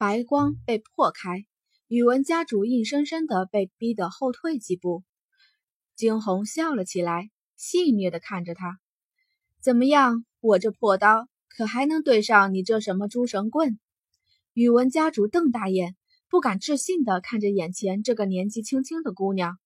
[0.00, 1.44] 白光被破开，
[1.88, 5.02] 宇文家主硬生生的被逼得后退几步。
[5.96, 8.78] 惊鸿笑了起来，戏谑的看着他
[9.60, 13.80] ：“怎么样，我这破刀可还能对上你这什么诸神棍？”
[14.54, 15.96] 宇文家主瞪大眼，
[16.30, 19.58] 不敢置信的看着眼前这个年纪轻轻的姑娘。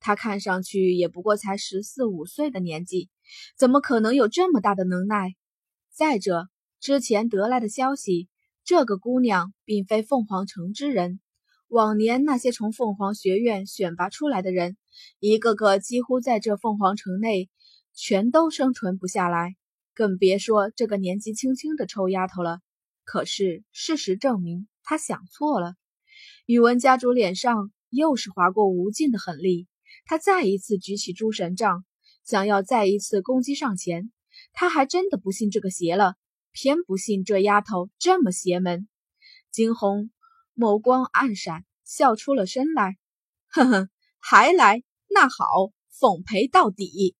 [0.00, 3.08] 她看上去也不过才十四五岁的年纪，
[3.56, 5.34] 怎么可能有这么大的能耐？
[5.90, 8.28] 再者，之前得来的消息，
[8.68, 11.20] 这个姑娘并非凤凰城之人。
[11.68, 14.76] 往年那些从凤凰学院选拔出来的人，
[15.20, 17.48] 一个个几乎在这凤凰城内
[17.94, 19.56] 全都生存不下来，
[19.94, 22.60] 更别说这个年纪轻轻的臭丫头了。
[23.04, 25.72] 可是事实证明，她想错了。
[26.44, 29.66] 宇文家主脸上又是划过无尽的狠戾。
[30.04, 31.86] 他再一次举起诸神杖，
[32.22, 34.12] 想要再一次攻击上前。
[34.52, 36.16] 他还真的不信这个邪了，
[36.52, 38.88] 偏不信这丫头这么邪门。
[39.50, 40.10] 惊鸿
[40.54, 42.96] 眸光暗闪，笑出了声来
[43.48, 44.82] ：“呵呵，还来？
[45.08, 47.16] 那好，奉陪到底。”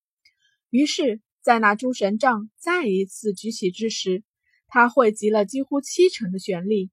[0.70, 4.22] 于是，在那诸神杖再一次举起之时，
[4.67, 6.91] 他汇集了几乎七成的玄力，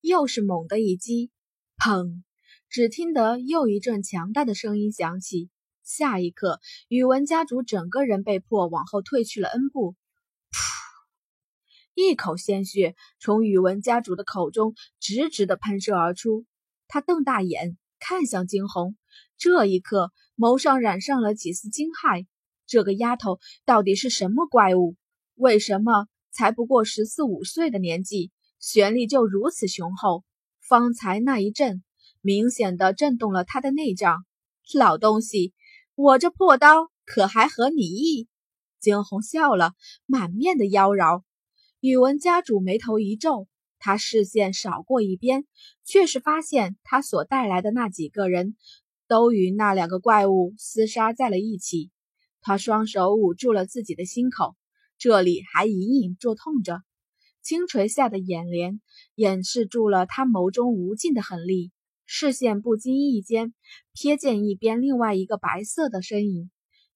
[0.00, 1.30] 又是猛的一击，
[1.76, 2.22] 砰！
[2.70, 5.50] 只听得又一阵强大的声音响起，
[5.84, 9.94] 下一刻，宇文家主整个人被迫往后退去了 N 步。
[11.94, 16.44] 一口鲜血从宇文家主的口中直直的喷射而出。
[16.88, 18.96] 他瞪大眼看向惊鸿，
[19.36, 22.26] 这一刻眸上染上了几丝惊骇。
[22.66, 24.96] 这个丫头到底是什么怪物？
[25.34, 30.24] 为什么才不过十四五岁的年纪，玄力就如此雄厚？
[30.60, 31.82] 方才那一阵。
[32.24, 34.24] 明显的震动了他的内脏，
[34.74, 35.52] 老东西，
[35.96, 38.28] 我这破刀可还合你意？
[38.78, 39.72] 惊鸿笑了，
[40.06, 41.22] 满面的妖娆。
[41.82, 43.48] 宇文家主眉头一皱，
[43.80, 45.46] 他视线扫过一边，
[45.84, 48.54] 却是发现他所带来的那几个人
[49.08, 51.90] 都与那两个怪物厮杀在了一起。
[52.40, 54.54] 他双手捂住了自己的心口，
[54.96, 56.84] 这里还隐隐作痛着，
[57.42, 58.80] 轻垂下的眼帘
[59.16, 61.72] 掩饰住了他眸中无尽的狠戾。
[62.06, 63.54] 视线不经意间
[63.92, 66.48] 瞥见一边另外一个白色的身影，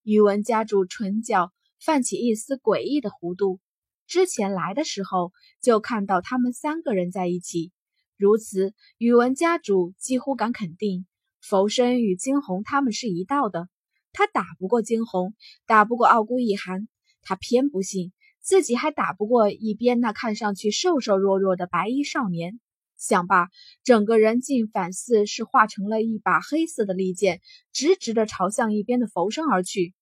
[0.05, 3.59] 宇文家主唇角泛起一丝诡异的弧度。
[4.07, 7.73] 之前来的时候就看到他们三个人在一起，
[8.17, 11.07] 如此，宇文家主几乎敢肯定，
[11.41, 13.69] 浮生与惊鸿他们是一道的。
[14.13, 15.35] 他打不过惊鸿，
[15.67, 16.89] 打不过傲孤一寒，
[17.21, 22.61] 他偏不信自己还打不过一边那看上去瘦瘦弱弱的白衣少年。
[22.97, 23.51] 想罢，
[23.85, 29.95] 整个人竟反似是化成了一把黑色的利剑，直直的朝向一边的浮生而去。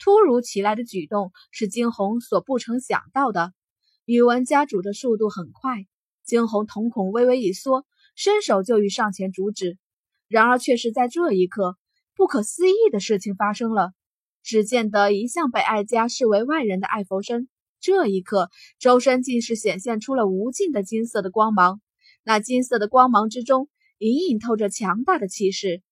[0.00, 3.52] 突如其来的举动是惊鸿所不曾想到的。
[4.06, 5.86] 宇文家主的速度很快，
[6.24, 7.84] 惊鸿瞳孔微微一缩，
[8.16, 9.76] 伸手就欲上前阻止。
[10.26, 11.76] 然而，却是在这一刻，
[12.16, 13.92] 不可思议的事情发生了。
[14.42, 17.46] 只见得一向被哀家视为外人的艾佛生，
[17.78, 21.82] 这一刻周身竟是显现出了无尽的金色的光芒。
[22.24, 23.68] 那金色的光芒之中，
[23.98, 25.82] 隐隐透着强大的气势。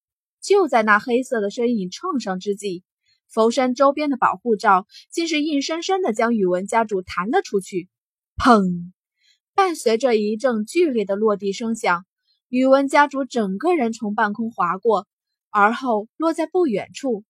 [0.41, 2.85] 就在那黑色的身影撞上之际，
[3.33, 7.89] 佛山周边的保护罩竟是硬生生的将宇文家主弹了出去。
[8.37, 8.93] 砰！
[9.55, 12.05] 伴随着一阵剧烈的落地声响，
[12.49, 15.07] 宇文家主整个人从半空划过，
[15.51, 17.25] 而后落在不远处。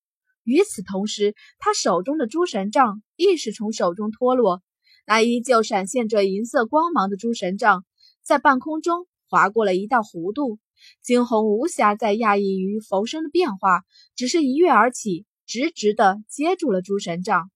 [0.44, 4.62] 与此同时，他手中的诸神杖亦是从手中脱落。
[5.06, 7.84] 那依旧闪现着银色光芒的诸神杖。
[8.22, 10.58] 在半空中划过了一道弧度，
[11.02, 13.84] 惊鸿无暇再讶异于浮生的变化，
[14.14, 17.50] 只是一跃而起，直直的接住了诸神杖。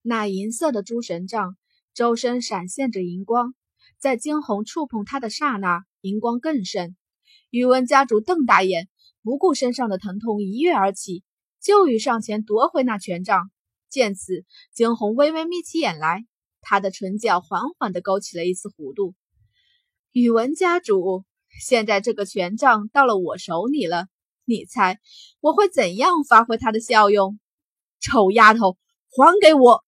[0.00, 1.58] 那银色的诸神杖
[1.92, 3.54] 周身闪现着银光，
[3.98, 6.96] 在惊鸿触碰它的刹那，银光更甚。
[7.50, 8.88] 宇文家主瞪大眼，
[9.22, 11.22] 不顾身上的疼痛，一跃而起，
[11.60, 13.50] 就欲上前夺回那权杖。
[13.90, 16.24] 见此，惊鸿微微眯起眼来。
[16.62, 19.14] 他的唇角缓缓地勾起了一丝弧度。
[20.12, 21.26] 宇文家主，
[21.60, 24.06] 现在这个权杖到了我手里了，
[24.50, 24.98] 你猜
[25.38, 27.38] 我会怎样发挥它的效用？
[28.00, 28.76] 丑丫头，
[29.08, 29.84] 还给我！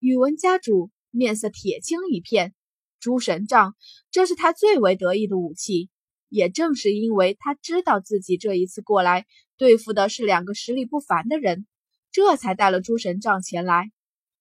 [0.00, 2.52] 宇文家主面色铁青一片。
[3.00, 3.74] 诸神杖，
[4.10, 5.88] 这是他最为得意的武器。
[6.28, 9.26] 也正是因为他知道自己这一次过来
[9.56, 11.66] 对付的是两个实力不凡的人，
[12.10, 13.92] 这才带了诸神杖前来。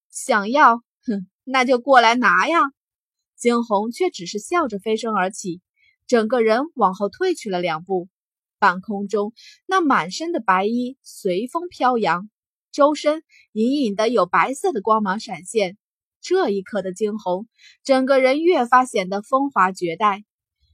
[0.09, 1.27] 想要，哼！
[1.43, 2.59] 那就过来拿呀！
[3.37, 5.61] 惊鸿却只是笑着飞身而起，
[6.07, 8.09] 整个人往后退去了两步。
[8.65, 9.31] 半空中，
[9.67, 12.31] 那满身的白衣随风飘扬，
[12.71, 13.21] 周身
[13.51, 15.77] 隐隐的有白色的光芒闪现。
[16.19, 17.47] 这一刻的惊鸿，
[17.83, 20.23] 整个人越发显得风华绝代。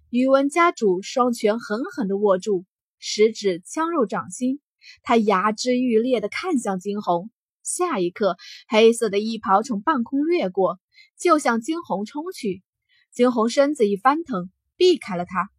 [0.10, 2.64] 宇文家主双拳狠狠地握住，
[2.98, 4.62] 食指枪入掌心，
[5.04, 7.30] 他牙眦欲裂地看向惊鸿。
[7.62, 8.38] 下一刻，
[8.70, 10.80] 黑色的衣袍从半空掠过，
[11.20, 12.64] 就向惊鸿冲去。
[13.12, 15.50] 惊鸿身子一翻腾，避开了他。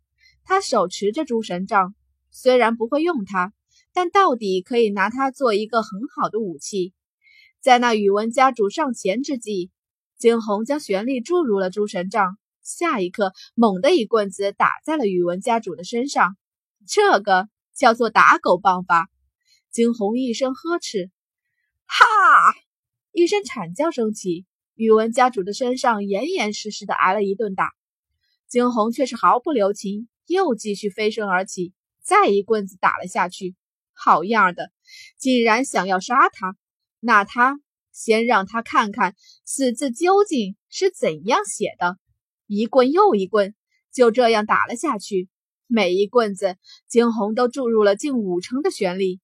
[0.45, 1.95] 他手持着诸神杖，
[2.33, 3.53] 虽然不会用它，
[3.93, 6.95] 但到底可以拿它做一个很好的武器。
[7.61, 9.71] 在那宇文家主上前之际，
[10.19, 16.37] 惊鸿将玄力注入了诸神杖，下一刻，猛地一棍子打在了宇文家主的身上。
[16.89, 19.09] 这个叫做打狗棒法。
[19.71, 21.11] 惊鸿一声呵斥。
[21.87, 22.05] 哈！
[23.13, 27.71] 一声惨叫声起，宇文家主的身上严严实实的挨了一顿打。
[28.49, 33.55] 惊鸿却是毫不留情，又继续飞身而起，再一棍子打了下去。
[33.93, 34.71] 好样的，
[35.19, 36.57] 竟然想要杀他！
[37.01, 37.61] 那他
[37.93, 39.15] 先让他看看
[39.45, 41.99] 死字究竟是怎样写的。
[42.47, 43.55] 一棍又一棍，
[43.93, 45.29] 就这样打了下去。
[45.67, 46.57] 每一棍子，
[46.89, 49.21] 惊鸿都注入了近五成的玄力。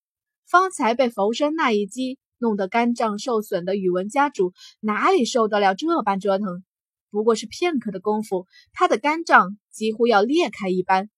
[0.46, 2.18] 方才被浮生那一击。
[2.40, 6.62] 弄得肝脏受损的宇文家主哪里受得了这般折腾？
[7.10, 11.10] 不过是片刻的功夫，他的肝脏几乎要裂开一般。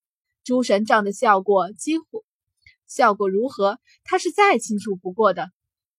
[0.45, 2.25] 诸神杖的效果几乎
[2.87, 3.79] 效果如何？
[4.05, 5.51] 他是再清楚不过的。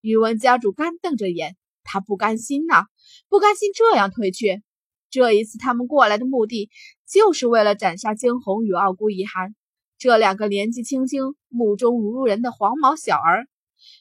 [0.01, 2.85] 宇文家主干瞪着眼，他不甘心呐，
[3.29, 4.61] 不甘心这样退却。
[5.09, 6.69] 这一次他们过来的目的，
[7.09, 9.55] 就是为了斩杀惊鸿与傲孤遗寒
[9.97, 13.47] 这两个年纪轻轻、目中无人的黄毛小儿。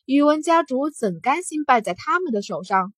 [0.05, 2.93] 宇文家主怎甘心败在他们的手上？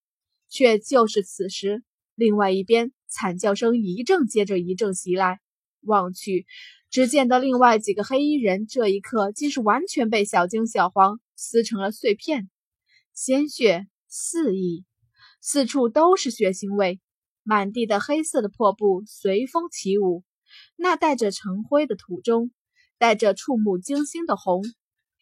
[0.49, 1.83] 却就是此时，
[2.15, 5.41] 另外一边惨叫声一阵接着一阵袭来。
[5.83, 6.47] 望去，
[6.91, 12.51] 只见得另外几个黑衣人这一刻竟是完全被小惊小黄撕成了碎片，
[13.15, 14.85] 鲜血四溢，
[15.41, 17.01] 四处都是血腥味，
[17.43, 20.25] 满地的黑色的破布随风起舞。
[20.77, 22.51] 那带着尘灰的土中，
[22.99, 24.63] 带着触目惊心的红。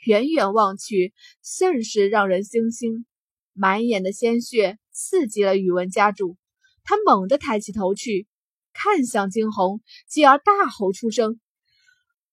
[0.07, 1.13] 远远望去，
[1.45, 3.07] 甚是让人惊心。
[3.53, 6.37] 满眼的鲜血刺激了宇文家主，
[6.85, 8.27] 他猛地抬起头去，
[8.83, 11.39] 看向惊鸿，继而大吼出声：“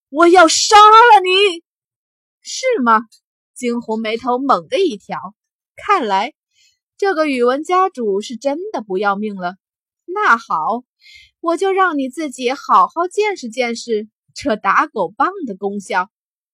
[0.08, 1.62] 我要杀了你！”
[2.40, 3.02] 是吗？
[3.54, 5.18] 惊鸿眉头猛地一挑，
[5.76, 6.32] 看来
[6.96, 9.56] 这个宇文家主是真的不要命了。
[10.06, 10.84] 那好，
[11.40, 16.10] 我就让你自己好好见识见识这打狗棒的功效。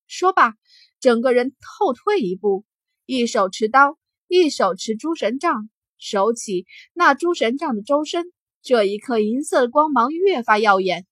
[0.08, 0.54] 说罢。
[1.00, 2.64] 整个人后退一步，
[3.04, 5.68] 一手持刀，一手持诸神杖，
[5.98, 6.64] 手起
[6.94, 8.32] 那诸神杖的周身，
[8.64, 11.04] 这一刻银色的光芒越发耀眼。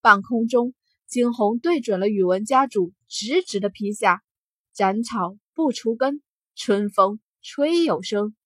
[0.00, 0.72] 半空中，
[1.08, 4.22] 惊鸿对准了宇文家主，直直的劈下。
[4.72, 6.22] 斩草不除根，
[6.54, 8.36] 春风吹又生。